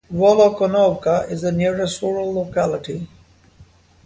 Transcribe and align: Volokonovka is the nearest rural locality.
Volokonovka 0.11 1.29
is 1.29 1.41
the 1.43 1.51
nearest 1.51 2.01
rural 2.01 2.33
locality. 2.33 3.07